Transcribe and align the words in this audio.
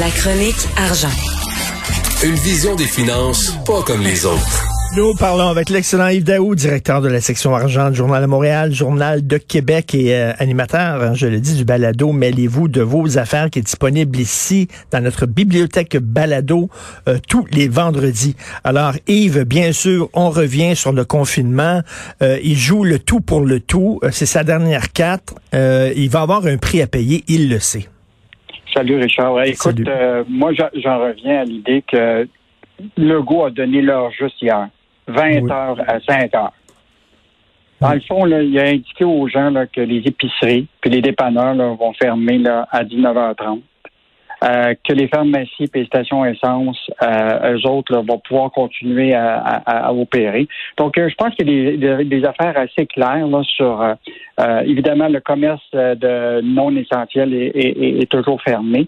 La 0.00 0.10
chronique 0.10 0.56
argent. 0.76 1.12
Une 2.24 2.34
vision 2.34 2.74
des 2.74 2.86
finances 2.86 3.52
pas 3.64 3.82
comme 3.82 4.00
les 4.00 4.26
autres. 4.26 4.64
Nous 4.96 5.14
parlons 5.14 5.48
avec 5.48 5.70
l'excellent 5.70 6.08
Yves 6.08 6.24
Daou, 6.24 6.56
directeur 6.56 7.00
de 7.00 7.08
la 7.08 7.20
section 7.20 7.54
argent 7.54 7.90
du 7.90 7.96
Journal 7.96 8.22
de 8.22 8.26
Montréal, 8.26 8.72
Journal 8.72 9.24
de 9.24 9.36
Québec 9.36 9.94
et 9.94 10.16
euh, 10.16 10.32
animateur, 10.38 11.00
hein, 11.00 11.14
je 11.14 11.28
le 11.28 11.38
dis, 11.38 11.54
du 11.54 11.64
balado 11.64 12.10
Mêlez-vous 12.10 12.66
de 12.66 12.80
vos 12.80 13.18
affaires 13.18 13.50
qui 13.50 13.60
est 13.60 13.62
disponible 13.62 14.18
ici 14.18 14.66
dans 14.90 15.00
notre 15.00 15.26
bibliothèque 15.26 15.96
balado 15.98 16.70
euh, 17.06 17.18
tous 17.28 17.46
les 17.52 17.68
vendredis. 17.68 18.34
Alors 18.64 18.94
Yves, 19.06 19.44
bien 19.44 19.70
sûr, 19.70 20.08
on 20.12 20.30
revient 20.30 20.74
sur 20.74 20.92
le 20.92 21.04
confinement. 21.04 21.82
Euh, 22.20 22.40
il 22.42 22.56
joue 22.56 22.82
le 22.82 22.98
tout 22.98 23.20
pour 23.20 23.42
le 23.42 23.60
tout. 23.60 24.00
C'est 24.10 24.26
sa 24.26 24.42
dernière 24.42 24.92
carte. 24.92 25.34
il 25.52 26.08
va 26.10 26.22
avoir 26.22 26.46
un 26.46 26.56
prix 26.56 26.82
à 26.82 26.88
payer, 26.88 27.22
il 27.28 27.48
le 27.48 27.60
sait. 27.60 27.86
Salut 28.74 28.96
Richard. 28.96 29.42
écoute, 29.44 29.80
moi 30.28 30.52
j'en 30.52 30.98
reviens 30.98 31.40
à 31.40 31.44
l'idée 31.44 31.82
que 31.82 32.26
Legault 32.96 33.44
a 33.44 33.50
donné 33.50 33.80
l'heure 33.80 34.10
juste 34.10 34.40
hier. 34.42 34.68
20 35.06 35.50
heures 35.50 35.78
à 35.86 36.00
5 36.00 36.34
heures. 36.34 36.52
Dans 37.80 37.92
le 37.92 38.00
fond, 38.00 38.24
là, 38.24 38.42
il 38.42 38.58
a 38.58 38.68
indiqué 38.68 39.04
aux 39.04 39.28
gens 39.28 39.50
là, 39.50 39.66
que 39.66 39.80
les 39.80 39.98
épiceries 39.98 40.66
puis 40.80 40.90
les 40.90 41.02
dépanneurs 41.02 41.54
là, 41.54 41.74
vont 41.74 41.92
fermer 41.92 42.42
à 42.70 42.82
19h30. 42.84 43.60
Euh, 44.44 44.74
que 44.86 44.92
les 44.92 45.08
pharmacies 45.08 45.64
et 45.64 45.70
les 45.74 45.86
stations 45.86 46.24
essence, 46.24 46.90
euh, 47.02 47.54
eux 47.54 47.66
autres, 47.66 47.92
là, 47.92 48.02
vont 48.06 48.18
pouvoir 48.18 48.50
continuer 48.50 49.14
à, 49.14 49.38
à, 49.38 49.86
à 49.86 49.92
opérer. 49.92 50.48
Donc, 50.76 50.98
euh, 50.98 51.08
je 51.08 51.14
pense 51.14 51.34
qu'il 51.34 51.48
y 51.48 51.88
a 51.88 51.96
des, 51.96 52.04
des, 52.04 52.24
affaires 52.26 52.58
assez 52.58 52.84
claires 52.86 53.26
là, 53.26 53.42
sur, 53.44 53.80
euh, 53.80 53.94
euh, 54.40 54.60
évidemment, 54.60 55.08
le 55.08 55.20
commerce 55.20 55.64
de 55.72 56.42
non 56.42 56.76
essentiel 56.76 57.32
est, 57.32 57.52
est, 57.54 58.02
est 58.02 58.10
toujours 58.10 58.42
fermé. 58.42 58.86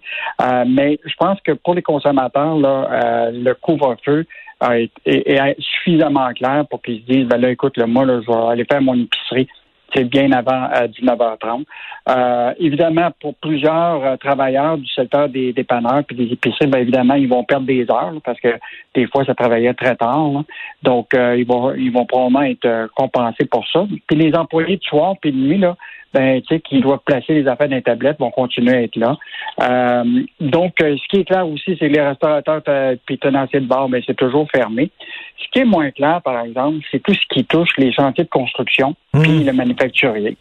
mais 0.66 0.98
je 1.04 1.14
pense 1.18 1.40
que 1.40 1.52
pour 1.52 1.74
les 1.74 1.82
consommateurs, 1.82 2.56
là, 2.56 3.30
le 3.30 3.54
couvre-feu, 3.54 4.26
est, 4.70 5.56
suffisamment 5.58 6.32
clair 6.34 6.64
pour 6.68 6.82
qu'ils 6.82 7.00
se 7.00 7.06
disent, 7.06 7.26
ben 7.26 7.38
là, 7.38 7.50
écoute, 7.50 7.76
le 7.76 7.86
moi, 7.86 8.04
là, 8.04 8.20
je 8.20 8.26
vais 8.26 8.50
aller 8.50 8.64
faire 8.70 8.82
mon 8.82 8.94
épicerie. 8.94 9.48
C'est 9.94 10.04
bien 10.04 10.32
avant 10.32 10.68
19h30. 10.68 11.64
Euh, 12.08 12.54
évidemment, 12.58 13.10
pour 13.20 13.34
plusieurs 13.36 14.04
euh, 14.04 14.16
travailleurs 14.16 14.78
du 14.78 14.86
secteur 14.88 15.28
des 15.28 15.52
dépanneurs 15.52 16.04
puis 16.04 16.16
des 16.16 16.32
épiceries, 16.32 16.68
bien 16.68 16.80
évidemment, 16.80 17.14
ils 17.14 17.28
vont 17.28 17.44
perdre 17.44 17.66
des 17.66 17.82
heures 17.90 18.14
parce 18.24 18.38
que 18.40 18.48
des 18.94 19.06
fois, 19.06 19.24
ça 19.24 19.34
travaillait 19.34 19.74
très 19.74 19.96
tard. 19.96 20.44
Donc, 20.82 21.14
euh, 21.14 21.36
ils 21.36 21.46
vont 21.46 21.74
ils 21.74 21.92
vont 21.92 22.04
probablement 22.04 22.42
être 22.42 22.88
compensés 22.94 23.46
pour 23.46 23.66
ça. 23.68 23.86
Puis 24.06 24.16
les 24.16 24.34
employés 24.34 24.76
de 24.76 24.82
soir 24.84 25.14
puis 25.20 25.32
de 25.32 25.36
nuit, 25.36 25.58
là, 25.58 25.76
ben, 26.14 26.40
tu 26.42 26.54
sais, 26.54 26.60
qui 26.60 26.80
doivent 26.80 27.00
placer 27.04 27.34
les 27.34 27.46
affaires 27.46 27.68
dans 27.68 27.76
les 27.76 27.82
tablettes 27.82 28.18
vont 28.18 28.30
continuer 28.30 28.74
à 28.74 28.82
être 28.82 28.96
là. 28.96 29.16
Euh, 29.62 30.22
donc, 30.40 30.74
euh, 30.82 30.96
ce 30.96 31.08
qui 31.08 31.20
est 31.20 31.24
clair 31.24 31.46
aussi, 31.46 31.76
c'est 31.78 31.88
que 31.88 31.94
les 31.94 32.00
restaurateurs 32.00 32.62
puis 33.04 33.18
tenanciers 33.18 33.60
de 33.60 33.66
bar, 33.66 33.88
ben, 33.88 34.02
c'est 34.06 34.16
toujours 34.16 34.48
fermé. 34.50 34.90
Ce 35.38 35.44
qui 35.52 35.60
est 35.60 35.64
moins 35.64 35.90
clair, 35.90 36.22
par 36.22 36.40
exemple, 36.44 36.78
c'est 36.90 37.02
tout 37.02 37.12
ce 37.12 37.26
qui 37.28 37.44
touche 37.44 37.76
les 37.76 37.92
chantiers 37.92 38.24
de 38.24 38.30
construction 38.30 38.94
mmh. 39.12 39.20
puis 39.20 39.44
le 39.44 39.52
manufacturier. 39.52 40.36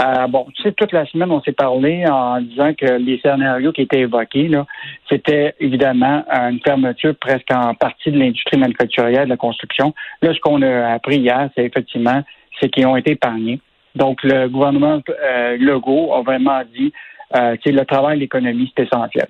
Euh, 0.00 0.26
bon, 0.26 0.46
tu 0.54 0.62
sais, 0.62 0.72
toute 0.72 0.92
la 0.92 1.06
semaine, 1.06 1.30
on 1.30 1.40
s'est 1.42 1.52
parlé 1.52 2.04
en 2.06 2.40
disant 2.40 2.72
que 2.74 2.98
les 2.98 3.18
scénarios 3.20 3.72
qui 3.72 3.82
étaient 3.82 4.00
évoqués, 4.00 4.48
là, 4.48 4.66
c'était 5.08 5.54
évidemment 5.60 6.24
une 6.30 6.60
fermeture 6.60 7.14
presque 7.16 7.50
en 7.50 7.74
partie 7.74 8.10
de 8.10 8.18
l'industrie 8.18 8.58
manufacturière 8.58 9.24
de 9.24 9.30
la 9.30 9.36
construction. 9.36 9.94
Là, 10.22 10.34
ce 10.34 10.40
qu'on 10.40 10.60
a 10.62 10.92
appris 10.92 11.18
hier, 11.18 11.48
c'est 11.54 11.64
effectivement, 11.64 12.22
c'est 12.60 12.68
qu'ils 12.68 12.86
ont 12.86 12.96
été 12.96 13.12
épargnés. 13.12 13.60
Donc, 13.94 14.22
le 14.22 14.48
gouvernement 14.48 15.00
euh, 15.08 15.56
Legault 15.58 16.12
a 16.14 16.22
vraiment 16.22 16.62
dit 16.74 16.92
euh, 17.36 17.56
que 17.56 17.70
le 17.70 17.84
travail 17.84 18.16
et 18.16 18.20
l'économie, 18.20 18.72
c'est 18.76 18.84
essentiel. 18.84 19.26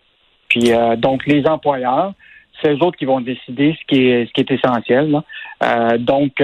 Puis, 0.48 0.72
euh, 0.72 0.96
donc, 0.96 1.26
les 1.26 1.46
employeurs, 1.46 2.12
c'est 2.60 2.72
eux 2.72 2.82
autres 2.82 2.96
qui 2.96 3.04
vont 3.04 3.20
décider 3.20 3.76
ce 3.78 3.86
qui 3.86 4.08
est, 4.08 4.26
ce 4.26 4.32
qui 4.32 4.40
est 4.40 4.50
essentiel. 4.50 5.20
Euh, 5.62 5.98
donc, 5.98 6.42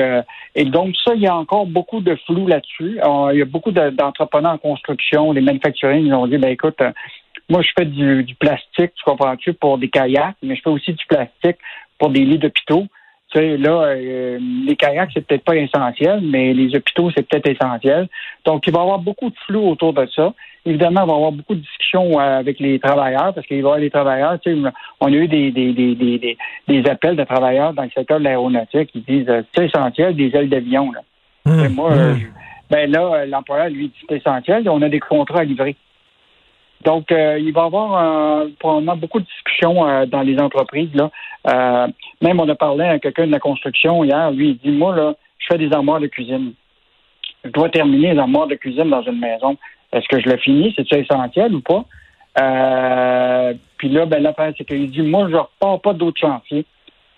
et 0.55 0.65
donc, 0.65 0.95
ça, 1.05 1.15
il 1.15 1.23
y 1.23 1.27
a 1.27 1.37
encore 1.37 1.67
beaucoup 1.67 2.01
de 2.01 2.17
flou 2.27 2.47
là-dessus. 2.47 2.99
il 3.33 3.39
y 3.39 3.43
a 3.43 3.47
beaucoup 3.47 3.71
d'entrepreneurs 3.71 4.53
en 4.53 4.59
construction, 4.59 5.33
les 5.33 5.41
manufacturiers, 5.41 6.01
ils 6.01 6.13
ont 6.13 6.27
dit, 6.27 6.39
ben 6.39 6.51
écoute, 6.51 6.81
moi, 7.49 7.63
je 7.63 7.69
fais 7.77 7.85
du, 7.85 8.25
du 8.25 8.35
plastique, 8.35 8.93
tu 8.95 9.05
comprends-tu, 9.05 9.53
pour 9.55 9.79
des 9.79 9.89
kayaks, 9.89 10.37
mais 10.43 10.57
je 10.57 10.63
fais 10.63 10.71
aussi 10.71 10.93
du 10.93 11.05
plastique 11.07 11.59
pour 11.99 12.11
des 12.11 12.25
lits 12.25 12.39
d'hôpitaux. 12.39 12.87
Tu 13.33 13.39
sais, 13.39 13.57
là, 13.57 13.83
euh, 13.85 14.39
les 14.67 14.75
kayaks, 14.75 15.11
c'est 15.15 15.25
peut-être 15.25 15.45
pas 15.45 15.55
essentiel, 15.55 16.21
mais 16.21 16.53
les 16.53 16.75
hôpitaux, 16.75 17.11
c'est 17.15 17.27
peut-être 17.29 17.47
essentiel. 17.47 18.09
Donc, 18.45 18.67
il 18.67 18.73
va 18.73 18.81
y 18.81 18.83
avoir 18.83 18.99
beaucoup 18.99 19.31
de 19.31 19.37
flou 19.47 19.71
autour 19.71 19.93
de 19.93 20.05
ça. 20.07 20.35
Évidemment, 20.67 21.03
il 21.05 21.07
va 21.07 21.13
y 21.13 21.17
avoir 21.17 21.33
beaucoup 21.33 21.55
de 21.55 21.61
discussions 21.61 22.19
euh, 22.19 22.39
avec 22.41 22.59
les 22.59 22.81
travailleurs, 22.81 23.33
parce 23.33 23.47
qu'il 23.47 23.59
va 23.59 23.61
y 23.61 23.65
avoir 23.65 23.79
des 23.79 23.91
travailleurs, 23.91 24.41
tu 24.41 24.53
sais, 24.53 24.71
on 25.01 25.07
a 25.07 25.11
eu 25.17 25.29
des, 25.29 25.53
des, 25.53 25.73
des, 25.73 25.95
des, 25.95 26.39
des 26.67 26.91
appels 26.91 27.15
de 27.15 27.25
travailleurs 27.25 27.73
dans 27.73 27.85
le 27.85 27.91
secteur 27.91 28.19
de 28.19 28.25
l'aéronautique 28.25 28.91
qui 28.91 29.01
disent 29.01 29.29
euh, 29.29 29.43
c'est 29.55 29.67
essentiel 29.67 30.17
des 30.17 30.35
ailes 30.35 30.49
d'avion. 30.49 30.91
Là. 30.91 31.01
Mmh, 31.47 31.69
moi, 31.69 31.95
mmh. 31.95 32.19
ben 32.69 32.91
là, 32.91 33.27
l'employeur, 33.27 33.69
lui, 33.69 33.89
dit 33.89 34.07
c'est 34.09 34.17
essentiel, 34.17 34.69
on 34.69 34.83
a 34.83 34.89
des 34.89 35.01
contrats 35.01 35.41
à 35.41 35.45
livrer. 35.45 35.77
Donc, 36.85 37.13
euh, 37.13 37.39
il 37.39 37.53
va 37.53 37.63
y 37.63 37.65
avoir 37.65 38.47
probablement 38.59 38.97
beaucoup 38.97 39.21
de 39.21 39.27
discussions 39.27 39.87
euh, 39.87 40.07
dans 40.07 40.23
les 40.23 40.39
entreprises. 40.39 40.91
Là. 40.95 41.11
Euh, 41.49 41.89
même 42.23 42.41
on 42.41 42.49
a 42.49 42.55
parlé 42.55 42.85
à 42.85 42.99
quelqu'un 42.99 43.27
de 43.27 43.33
la 43.33 43.39
construction 43.39 44.03
hier. 44.03 44.31
Lui, 44.31 44.51
il 44.51 44.59
dit 44.59 44.77
Moi, 44.77 44.97
là, 44.97 45.15
je 45.39 45.47
fais 45.51 45.59
des 45.59 45.73
armoires 45.73 46.01
de 46.01 46.07
cuisine. 46.07 46.55
Je 47.45 47.51
dois 47.51 47.69
terminer 47.69 48.15
les 48.15 48.19
armoires 48.19 48.47
de 48.47 48.55
cuisine 48.55 48.89
dans 48.89 49.03
une 49.03 49.19
maison. 49.19 49.57
Est-ce 49.93 50.07
que 50.09 50.21
je 50.21 50.29
le 50.29 50.37
finis? 50.39 50.73
C'est-tu 50.77 50.95
essentiel 50.97 51.55
ou 51.55 51.61
pas? 51.61 51.85
puis 53.77 53.89
là, 53.89 54.07
ben, 54.07 54.23
l'affaire, 54.23 54.53
c'est 54.57 54.65
qu'il 54.65 54.91
dit 54.91 55.03
Moi, 55.03 55.27
je 55.29 55.35
ne 55.35 55.39
repars 55.39 55.81
pas 55.81 55.93
d'autres 55.93 56.21
chantiers 56.21 56.65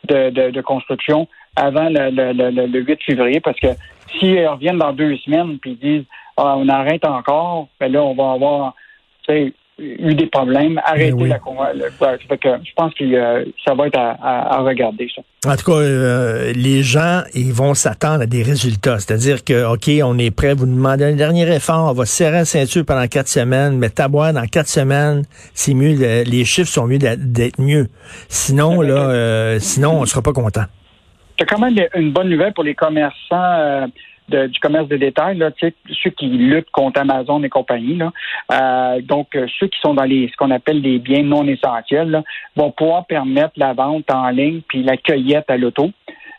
de, 0.08 0.50
de, 0.50 0.60
construction 0.60 1.28
avant 1.54 1.88
le, 1.88 2.10
le, 2.10 2.66
le, 2.66 2.80
8 2.80 3.02
février 3.04 3.40
parce 3.40 3.60
que 3.60 3.68
s'ils 4.10 4.46
reviennent 4.46 4.78
dans 4.78 4.92
deux 4.92 5.16
semaines 5.18 5.58
puis 5.58 5.72
ils 5.72 5.78
disent 5.78 6.06
ah, 6.36 6.56
on 6.56 6.68
arrête 6.68 7.04
encore, 7.04 7.68
ben 7.78 7.92
là, 7.92 8.02
on 8.02 8.14
va 8.14 8.32
avoir 8.32 8.74
eu 9.78 10.14
des 10.14 10.26
problèmes, 10.26 10.80
arrêter 10.84 11.12
ben 11.12 11.28
la 11.28 11.38
Je 12.16 12.72
pense 12.76 12.94
que 12.94 13.04
euh, 13.04 13.44
ça 13.66 13.74
va 13.74 13.86
être 13.86 13.98
à, 13.98 14.60
regarder, 14.60 15.08
ça. 15.14 15.22
En 15.50 15.56
tout 15.56 15.72
cas, 15.72 15.78
euh, 15.78 16.52
les 16.54 16.82
gens, 16.82 17.22
ils 17.34 17.52
vont 17.52 17.74
s'attendre 17.74 18.22
à 18.22 18.26
des 18.26 18.42
résultats. 18.42 18.98
C'est-à-dire 18.98 19.44
que, 19.44 19.72
OK, 19.72 19.90
on 20.04 20.18
est 20.18 20.30
prêt, 20.30 20.54
vous 20.54 20.66
nous 20.66 20.76
demandez 20.76 21.04
un 21.04 21.16
dernier 21.16 21.50
effort, 21.54 21.90
on 21.90 21.94
va 21.94 22.04
serrer 22.04 22.38
la 22.38 22.44
ceinture 22.44 22.84
pendant 22.84 23.06
quatre 23.06 23.28
semaines, 23.28 23.78
mais 23.78 23.90
taboire 23.90 24.32
dans 24.32 24.46
quatre 24.46 24.68
semaines, 24.68 25.22
c'est 25.54 25.74
mieux, 25.74 25.94
les 26.24 26.44
chiffres 26.44 26.70
sont 26.70 26.86
mieux 26.86 26.98
d'être 26.98 27.60
mieux. 27.60 27.88
Sinon, 28.28 28.82
là, 28.82 29.10
euh, 29.10 29.58
sinon, 29.58 30.00
on 30.00 30.06
sera 30.06 30.22
pas 30.22 30.32
content. 30.32 30.64
C'est 31.38 31.46
quand 31.46 31.58
même 31.58 31.74
une 31.94 32.12
bonne 32.12 32.28
nouvelle 32.28 32.52
pour 32.52 32.62
les 32.62 32.74
commerçants 32.74 33.88
du 34.32 34.60
commerce 34.60 34.88
de 34.88 34.96
détail, 34.96 35.38
là, 35.38 35.50
ceux 35.58 36.10
qui 36.10 36.26
luttent 36.26 36.70
contre 36.70 37.00
Amazon 37.00 37.42
et 37.42 37.48
compagnie. 37.48 37.96
Là, 37.96 38.12
euh, 38.50 39.00
donc, 39.02 39.34
euh, 39.34 39.46
ceux 39.58 39.68
qui 39.68 39.78
sont 39.80 39.94
dans 39.94 40.04
les 40.04 40.28
ce 40.28 40.36
qu'on 40.36 40.50
appelle 40.50 40.82
des 40.82 40.98
biens 40.98 41.22
non 41.22 41.46
essentiels 41.46 42.22
vont 42.56 42.70
pouvoir 42.70 43.06
permettre 43.06 43.52
la 43.56 43.72
vente 43.72 44.10
en 44.10 44.28
ligne 44.30 44.60
puis 44.68 44.82
la 44.82 44.96
cueillette 44.96 45.48
à 45.48 45.56
l'auto. 45.56 45.90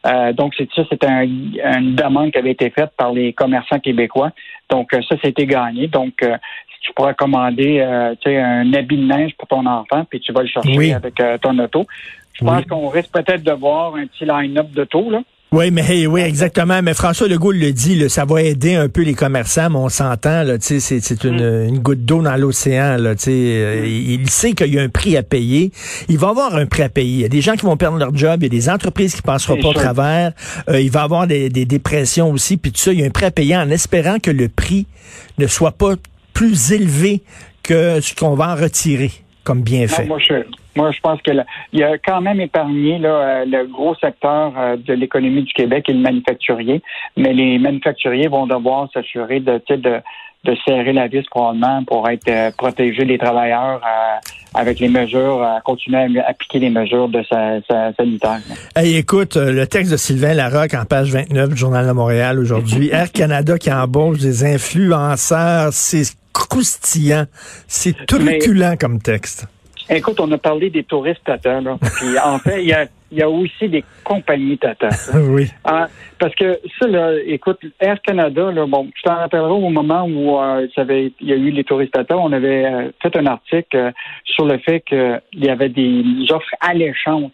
Euh, 0.05 0.33
donc, 0.33 0.53
c'est 0.57 0.69
ça, 0.73 0.83
c'est 0.89 1.03
un, 1.05 1.23
une 1.23 1.95
demande 1.95 2.31
qui 2.31 2.37
avait 2.37 2.51
été 2.51 2.69
faite 2.69 2.91
par 2.97 3.13
les 3.13 3.33
commerçants 3.33 3.79
québécois. 3.79 4.31
Donc, 4.69 4.91
ça, 4.91 5.15
c'était 5.23 5.45
gagné. 5.45 5.87
Donc, 5.87 6.13
si 6.19 6.79
tu 6.81 6.93
pourrais 6.93 7.13
commander 7.13 7.81
un 7.81 8.73
habit 8.73 8.97
de 8.97 9.05
neige 9.05 9.31
pour 9.37 9.47
ton 9.47 9.65
enfant, 9.65 10.03
puis 10.09 10.19
tu 10.19 10.33
vas 10.33 10.41
le 10.41 10.47
chercher 10.47 10.93
avec 10.93 11.15
ton 11.41 11.57
auto. 11.59 11.85
Je 12.33 12.43
pense 12.43 12.65
qu'on 12.65 12.89
risque 12.89 13.13
peut-être 13.13 13.43
de 13.43 13.51
voir 13.51 13.95
un 13.95 14.07
petit 14.07 14.25
line-up 14.25 14.71
d'auto, 14.71 15.09
là. 15.09 15.21
Oui, 15.53 15.69
mais 15.69 16.07
oui, 16.07 16.21
exactement. 16.21 16.81
Mais 16.81 16.95
François 16.95 17.27
Legault 17.27 17.51
le 17.51 17.71
dit, 17.71 18.09
ça 18.09 18.25
va 18.25 18.41
aider 18.41 18.73
un 18.73 18.89
peu 18.89 19.03
les 19.03 19.13
commerçants, 19.13 19.69
mais 19.69 19.77
on 19.77 19.87
s'entend, 19.87 20.43
c'est, 20.59 20.79
c'est 20.79 21.23
une, 21.23 21.35
mm. 21.35 21.67
une, 21.67 21.77
goutte 21.77 22.03
d'eau 22.03 22.23
dans 22.23 22.35
l'océan. 22.37 22.97
Là, 22.97 23.13
euh, 23.27 23.85
il 23.85 24.27
sait 24.31 24.53
qu'il 24.53 24.73
y 24.73 24.79
a 24.79 24.81
un 24.81 24.89
prix 24.89 25.15
à 25.15 25.21
payer. 25.21 25.71
Il 26.09 26.17
va 26.17 26.29
avoir 26.29 26.55
un 26.55 26.65
prix 26.65 26.81
à 26.81 26.89
payer. 26.89 27.13
Il 27.13 27.21
y 27.21 27.25
a 27.25 27.29
des 27.29 27.41
gens 27.41 27.53
qui 27.53 27.67
vont 27.67 27.77
perdre 27.77 27.99
leur 27.99 28.15
job, 28.15 28.39
il 28.41 28.45
y 28.45 28.45
a 28.47 28.49
des 28.49 28.67
entreprises 28.67 29.13
qui 29.13 29.21
passeront 29.21 29.61
pas 29.61 29.67
au 29.67 29.73
travers. 29.73 30.31
Euh, 30.69 30.81
il 30.81 30.89
va 30.89 31.03
avoir 31.03 31.27
des, 31.27 31.49
des 31.49 31.65
dépressions 31.65 32.31
aussi, 32.31 32.57
puis 32.57 32.71
tout 32.71 32.81
ça, 32.81 32.91
il 32.91 33.01
y 33.01 33.03
a 33.03 33.05
un 33.05 33.11
prix 33.11 33.25
à 33.25 33.31
payer 33.31 33.55
en 33.55 33.69
espérant 33.69 34.17
que 34.17 34.31
le 34.31 34.49
prix 34.49 34.87
ne 35.37 35.45
soit 35.45 35.73
pas 35.73 35.93
plus 36.33 36.71
élevé 36.71 37.21
que 37.61 38.01
ce 38.01 38.15
qu'on 38.15 38.33
va 38.33 38.53
en 38.53 38.55
retirer 38.55 39.11
comme 39.43 39.61
bienfait? 39.61 40.05
moi, 40.05 40.19
je, 40.19 40.43
moi, 40.75 40.91
je 40.91 40.99
pense 40.99 41.21
que 41.21 41.31
il 41.71 41.83
a 41.83 41.97
quand 41.97 42.21
même 42.21 42.39
épargné 42.39 42.97
là, 42.97 43.45
le 43.45 43.65
gros 43.65 43.95
secteur 43.95 44.53
de 44.77 44.93
l'économie 44.93 45.43
du 45.43 45.53
Québec 45.53 45.85
et 45.89 45.93
le 45.93 45.99
manufacturier, 45.99 46.81
mais 47.17 47.33
les 47.33 47.59
manufacturiers 47.59 48.27
vont 48.27 48.47
devoir 48.47 48.89
s'assurer 48.93 49.39
de, 49.39 49.61
de 49.69 50.01
de 50.43 50.55
serrer 50.65 50.93
la 50.93 51.07
vis 51.07 51.23
probablement 51.29 51.83
pour 51.85 52.09
être 52.09 52.27
euh, 52.27 52.51
protéger 52.57 53.05
les 53.05 53.17
travailleurs 53.17 53.81
euh, 53.83 54.59
avec 54.59 54.79
les 54.79 54.89
mesures, 54.89 55.41
à 55.41 55.61
continuer 55.61 56.19
à 56.19 56.29
appliquer 56.29 56.59
les 56.59 56.69
mesures 56.69 57.07
de 57.07 57.23
sa, 57.29 57.61
sa 57.69 57.93
sanitaire. 57.93 58.39
Hey, 58.75 58.97
écoute, 58.97 59.37
euh, 59.37 59.51
le 59.51 59.65
texte 59.67 59.91
de 59.91 59.97
Sylvain 59.97 60.33
Larocque 60.33 60.73
en 60.73 60.85
page 60.85 61.11
29 61.11 61.49
du 61.49 61.55
Journal 61.55 61.87
de 61.87 61.91
Montréal 61.93 62.39
aujourd'hui. 62.39 62.89
Air 62.91 63.11
Canada 63.11 63.57
qui 63.57 63.71
embauche 63.71 64.19
des 64.19 64.43
influenceurs, 64.43 65.71
c'est 65.71 66.03
croustillant, 66.33 67.25
c'est 67.67 68.05
truculent 68.05 68.77
comme 68.79 69.01
texte. 69.01 69.47
Écoute, 69.89 70.19
on 70.19 70.31
a 70.31 70.37
parlé 70.37 70.69
des 70.69 70.83
touristes 70.83 71.23
Tata, 71.25 71.59
là. 71.59 71.77
Puis 71.97 72.17
en 72.17 72.39
fait, 72.39 72.61
il 72.61 72.69
y 72.69 72.73
a, 72.73 72.85
y 73.11 73.21
a 73.21 73.29
aussi 73.29 73.67
des 73.67 73.83
compagnies 74.03 74.57
Tata. 74.57 74.89
oui. 75.13 75.49
Ah, 75.65 75.87
parce 76.19 76.33
que 76.35 76.59
ça, 76.79 76.87
là, 76.87 77.13
écoute, 77.25 77.59
Air 77.79 78.01
Canada, 78.01 78.51
là, 78.51 78.65
bon, 78.65 78.89
je 78.95 79.01
t'en 79.03 79.15
rappellerai 79.15 79.51
au 79.51 79.69
moment 79.69 80.05
où 80.05 80.39
euh, 80.39 80.67
il 80.77 81.11
y 81.21 81.33
a 81.33 81.35
eu 81.35 81.51
les 81.51 81.63
touristes 81.63 81.93
Tata, 81.93 82.17
on 82.17 82.31
avait 82.31 82.65
euh, 82.65 82.91
fait 83.01 83.15
un 83.17 83.25
article 83.25 83.75
euh, 83.75 83.91
sur 84.23 84.45
le 84.45 84.57
fait 84.59 84.81
qu'il 84.81 85.21
y 85.33 85.49
avait 85.49 85.69
des 85.69 86.03
offres 86.29 86.55
alléchantes 86.61 87.33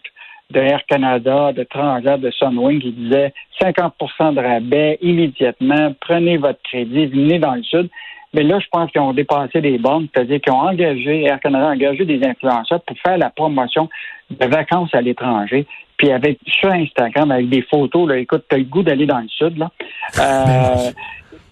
de 0.50 0.60
Air 0.60 0.84
Canada, 0.86 1.52
de 1.52 1.64
Transat, 1.64 2.20
de 2.20 2.30
Sunwing 2.30 2.80
qui 2.80 2.92
disaient 2.92 3.32
50% 3.60 4.34
de 4.34 4.40
rabais 4.40 4.98
immédiatement, 5.00 5.94
prenez 6.00 6.36
votre 6.36 6.60
crédit, 6.62 7.06
venez 7.06 7.38
dans 7.38 7.54
le 7.54 7.62
sud. 7.62 7.88
Mais 8.32 8.42
là, 8.44 8.60
je 8.60 8.66
pense 8.70 8.90
qu'ils 8.92 9.00
ont 9.00 9.12
dépassé 9.12 9.60
des 9.60 9.78
bornes, 9.78 10.06
c'est-à-dire 10.14 10.40
qu'ils 10.40 10.52
ont 10.52 10.60
engagé, 10.60 11.24
Air 11.24 11.40
Canada 11.40 11.68
a 11.68 11.72
engagé 11.72 12.04
des 12.04 12.24
influenceurs 12.24 12.80
pour 12.82 12.96
faire 12.98 13.18
la 13.18 13.30
promotion 13.30 13.88
de 14.30 14.46
vacances 14.46 14.94
à 14.94 15.00
l'étranger. 15.00 15.66
Puis 15.96 16.12
avec 16.12 16.38
sur 16.46 16.70
Instagram, 16.70 17.30
avec 17.30 17.48
des 17.48 17.62
photos, 17.62 18.08
là, 18.08 18.18
écoute, 18.18 18.44
tu 18.48 18.54
as 18.54 18.58
le 18.58 18.64
goût 18.64 18.82
d'aller 18.82 19.06
dans 19.06 19.18
le 19.18 19.28
sud. 19.28 19.58
Là. 19.58 19.70
Euh, 20.18 20.90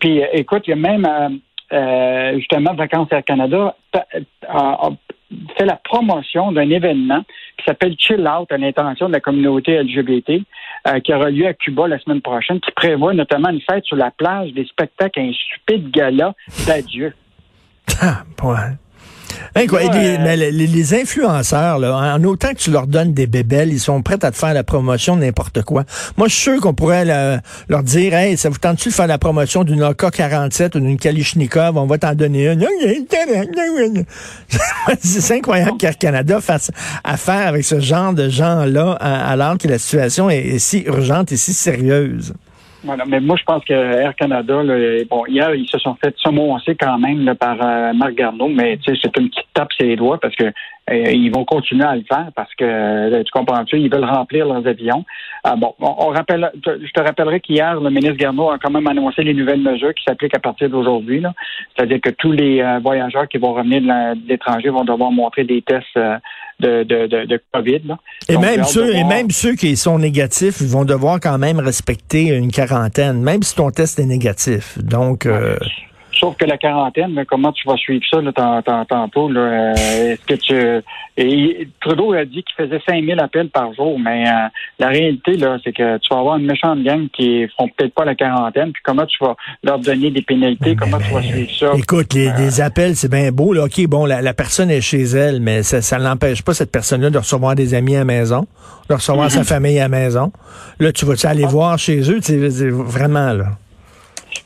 puis 0.00 0.20
écoute, 0.32 0.62
il 0.66 0.70
y 0.70 0.72
a 0.72 0.76
même 0.76 1.06
euh, 1.06 1.28
euh, 1.72 2.38
justement 2.38 2.74
Vacances 2.74 3.08
Air 3.12 3.24
Canada 3.24 3.76
fait 5.56 5.64
la 5.64 5.76
promotion 5.76 6.52
d'un 6.52 6.70
événement 6.70 7.22
qui 7.56 7.64
s'appelle 7.64 7.94
Chill 7.98 8.26
Out 8.26 8.50
à 8.50 8.56
l'intention 8.56 9.08
de 9.08 9.12
la 9.12 9.20
communauté 9.20 9.82
LGBT, 9.82 10.42
euh, 10.86 11.00
qui 11.00 11.12
aura 11.12 11.30
lieu 11.30 11.46
à 11.46 11.54
Cuba 11.54 11.88
la 11.88 11.98
semaine 11.98 12.20
prochaine, 12.20 12.60
qui 12.60 12.70
prévoit 12.72 13.14
notamment 13.14 13.50
une 13.50 13.60
fête 13.60 13.84
sur 13.84 13.96
la 13.96 14.10
plage, 14.10 14.52
des 14.52 14.64
spectacles, 14.64 15.20
un 15.20 15.32
stupide 15.32 15.90
gala 15.90 16.34
d'adieu. 16.66 17.12
Ah, 18.00 18.22
les, 19.56 20.94
influenceurs, 20.94 21.78
là, 21.78 22.14
en 22.14 22.24
autant 22.24 22.50
que 22.50 22.58
tu 22.58 22.70
leur 22.70 22.86
donnes 22.86 23.12
des 23.12 23.26
bébelles, 23.26 23.72
ils 23.72 23.80
sont 23.80 24.02
prêts 24.02 24.18
à 24.22 24.30
te 24.30 24.36
faire 24.36 24.54
la 24.54 24.64
promotion 24.64 25.16
de 25.16 25.22
n'importe 25.22 25.62
quoi. 25.62 25.84
Moi, 26.16 26.28
je 26.28 26.34
suis 26.34 26.42
sûr 26.42 26.60
qu'on 26.60 26.74
pourrait 26.74 27.04
leur 27.68 27.82
dire, 27.82 28.14
hey, 28.14 28.36
ça 28.36 28.48
vous 28.48 28.58
tente-tu 28.58 28.88
de 28.88 28.94
faire 28.94 29.06
la 29.06 29.18
promotion 29.18 29.64
d'une 29.64 29.82
AK-47 29.82 30.76
ou 30.76 30.80
d'une 30.80 30.98
Kalichnikov? 30.98 31.76
On 31.76 31.86
va 31.86 31.98
t'en 31.98 32.14
donner 32.14 32.52
une. 32.52 34.04
C'est 35.00 35.36
incroyable 35.36 35.76
qu'Air 35.78 35.98
Canada 35.98 36.40
fasse 36.40 36.70
affaire 37.04 37.48
avec 37.48 37.64
ce 37.64 37.80
genre 37.80 38.12
de 38.12 38.28
gens-là, 38.28 38.92
alors 38.92 39.58
que 39.58 39.68
la 39.68 39.78
situation 39.78 40.30
est 40.30 40.58
si 40.58 40.82
urgente 40.82 41.32
et 41.32 41.36
si 41.36 41.52
sérieuse. 41.52 42.34
Voilà, 42.84 43.04
mais 43.06 43.18
moi, 43.18 43.36
je 43.36 43.42
pense 43.42 43.64
que 43.64 43.72
Air 43.72 44.14
Canada, 44.14 44.62
bon, 45.10 45.26
hier, 45.26 45.52
ils 45.52 45.68
se 45.68 45.78
sont 45.78 45.96
fait 45.96 46.14
semoncer 46.18 46.76
quand 46.76 46.96
même 46.98 47.34
par 47.34 47.56
euh, 47.60 47.92
Marc 47.92 48.14
Garneau, 48.14 48.46
mais 48.48 48.78
c'est 48.86 48.94
une 49.16 49.30
petite 49.30 49.48
tape 49.52 49.72
sur 49.72 49.84
les 49.84 49.96
doigts 49.96 50.18
parce 50.20 50.36
que 50.36 50.44
euh, 50.44 51.10
ils 51.12 51.30
vont 51.34 51.44
continuer 51.44 51.84
à 51.84 51.96
le 51.96 52.04
faire 52.08 52.28
parce 52.36 52.54
que 52.54 52.64
euh, 52.64 53.22
tu 53.24 53.32
comprends-tu, 53.32 53.80
ils 53.80 53.92
veulent 53.92 54.04
remplir 54.04 54.46
leurs 54.46 54.64
avions. 54.64 55.04
Ah, 55.42 55.56
bon, 55.56 55.74
on, 55.80 56.10
rappelle, 56.10 56.52
je 56.64 56.92
te 56.92 57.00
rappellerai 57.00 57.40
qu'hier, 57.40 57.80
le 57.80 57.90
ministre 57.90 58.16
Garneau 58.16 58.50
a 58.50 58.58
quand 58.58 58.70
même 58.70 58.86
annoncé 58.86 59.24
les 59.24 59.34
nouvelles 59.34 59.60
mesures 59.60 59.92
qui 59.94 60.04
s'appliquent 60.04 60.36
à 60.36 60.40
partir 60.40 60.70
d'aujourd'hui. 60.70 61.24
C'est-à-dire 61.74 62.00
que 62.00 62.10
tous 62.10 62.30
les 62.30 62.62
voyageurs 62.80 63.26
qui 63.26 63.38
vont 63.38 63.54
revenir 63.54 63.82
de 63.82 64.28
l'étranger 64.28 64.68
vont 64.68 64.84
devoir 64.84 65.10
montrer 65.10 65.42
des 65.42 65.62
tests 65.62 65.98
de, 66.60 66.82
de, 66.82 67.26
de, 67.26 67.40
COVID. 67.52 67.94
Et 68.28 68.36
même 68.36 68.64
ceux, 68.64 68.94
et 68.94 69.04
même 69.04 69.30
ceux 69.30 69.54
qui 69.54 69.76
sont 69.76 69.98
négatifs, 69.98 70.60
vont 70.62 70.84
devoir 70.84 71.20
quand 71.20 71.38
même 71.38 71.60
respecter 71.60 72.28
une 72.28 72.50
quarantaine, 72.50 73.20
même 73.22 73.42
si 73.42 73.54
ton 73.54 73.70
test 73.70 73.98
est 73.98 74.06
négatif. 74.06 74.78
Donc, 74.78 75.26
euh, 75.26 75.56
Sauf 76.18 76.36
que 76.36 76.44
la 76.44 76.58
quarantaine, 76.58 77.24
comment 77.28 77.52
tu 77.52 77.68
vas 77.68 77.76
suivre 77.76 78.02
ça 78.10 78.20
là, 78.20 78.32
tantôt? 78.88 79.28
Là, 79.28 79.40
euh, 79.40 79.74
est-ce 79.74 80.26
que 80.26 80.34
tu. 80.34 80.84
Et 81.16 81.68
Trudeau 81.80 82.12
a 82.12 82.24
dit 82.24 82.42
qu'il 82.42 82.66
faisait 82.66 82.80
5000 82.86 83.18
appels 83.20 83.50
par 83.50 83.72
jour, 83.74 83.98
mais 83.98 84.28
euh, 84.28 84.48
la 84.78 84.88
réalité, 84.88 85.36
là, 85.36 85.58
c'est 85.62 85.72
que 85.72 85.98
tu 85.98 86.08
vas 86.10 86.20
avoir 86.20 86.36
une 86.38 86.46
méchante 86.46 86.82
gang 86.82 87.08
qui 87.12 87.46
font 87.56 87.68
peut-être 87.68 87.94
pas 87.94 88.04
la 88.04 88.14
quarantaine, 88.14 88.72
puis 88.72 88.82
comment 88.84 89.06
tu 89.06 89.16
vas 89.20 89.36
leur 89.62 89.78
donner 89.78 90.10
des 90.10 90.22
pénalités, 90.22 90.74
comment 90.74 90.98
tu 90.98 91.12
vas 91.12 91.22
suivre 91.22 91.50
ça? 91.52 91.72
Écoute, 91.76 92.14
les, 92.14 92.28
euh, 92.28 92.64
appels, 92.64 92.96
c'est 92.96 93.10
bien 93.10 93.30
beau. 93.30 93.52
Là. 93.52 93.64
OK, 93.64 93.86
bon, 93.86 94.04
la, 94.04 94.34
personne 94.34 94.70
est 94.70 94.80
chez 94.80 95.02
elle, 95.02 95.40
mais 95.40 95.62
ça, 95.62 95.82
ça 95.82 95.98
n'empêche 95.98 96.42
pas 96.42 96.54
cette 96.54 96.72
personne-là 96.72 97.10
de 97.10 97.18
recevoir 97.18 97.54
des 97.54 97.74
amis 97.74 97.94
à 97.94 98.00
la 98.00 98.04
maison, 98.04 98.46
de 98.88 98.94
recevoir 98.94 99.30
sa 99.30 99.40
mm-hmm. 99.40 99.44
famille 99.44 99.78
à 99.78 99.82
la 99.82 99.88
maison. 99.88 100.32
Là, 100.80 100.92
tu 100.92 101.04
vas-tu 101.04 101.26
aller 101.26 101.44
ah. 101.44 101.48
voir 101.48 101.78
chez 101.78 102.00
eux? 102.10 102.20
Vraiment, 102.70 103.32
là. 103.32 103.46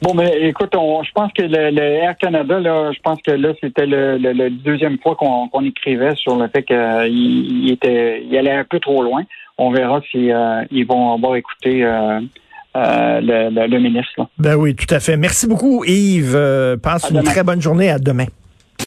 Bon, 0.01 0.15
mais 0.15 0.49
écoute, 0.49 0.71
je 0.73 1.13
pense 1.13 1.33
que 1.33 1.43
le, 1.43 1.79
Air 1.79 2.17
Canada, 2.17 2.59
là, 2.59 2.93
je 2.93 3.01
pense 3.01 3.21
que 3.23 3.33
là, 3.33 3.53
c'était 3.61 3.87
le, 3.87 4.49
deuxième 4.51 4.99
fois 4.99 5.17
qu'on 5.17 5.65
écrivait 5.65 6.15
sur 6.17 6.37
le 6.37 6.49
fait 6.49 6.63
qu'il 6.63 7.71
était, 7.71 8.25
il 8.25 8.37
allait 8.37 8.53
un 8.53 8.65
peu 8.65 8.81
trop 8.81 9.03
loin. 9.03 9.23
On 9.59 9.71
verra 9.71 10.01
si 10.11 10.33
euh, 10.33 10.65
ils 10.71 10.87
vont 10.87 11.13
avoir 11.13 11.37
écouté 11.37 11.85
euh, 11.85 12.21
euh, 12.77 13.21
le, 13.21 13.79
ministre. 13.79 14.27
Ben 14.39 14.57
oui, 14.57 14.75
tout 14.75 14.93
à 14.93 14.99
fait. 14.99 15.17
Merci 15.17 15.47
beaucoup, 15.47 15.85
Yves. 15.85 16.79
passe 16.83 17.11
une 17.11 17.23
très 17.23 17.43
bonne 17.45 17.61
journée. 17.61 17.91
À 17.91 17.99
demain. 17.99 18.27